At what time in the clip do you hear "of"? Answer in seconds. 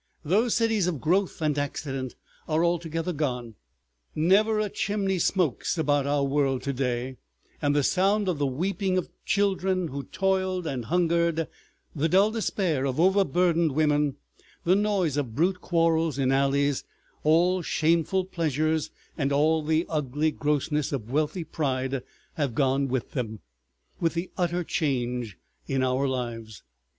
0.87-0.99, 8.27-8.39, 8.97-9.09, 12.85-12.99, 15.17-15.35, 20.91-21.11